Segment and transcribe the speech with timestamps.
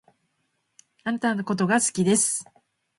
[1.03, 2.43] あなたのことが好きです